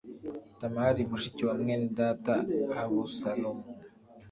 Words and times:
Tamari 0.59 1.01
mushiki 1.09 1.41
wa 1.47 1.55
mwene 1.61 1.85
data 1.99 2.33
abusalomu 2.81 3.63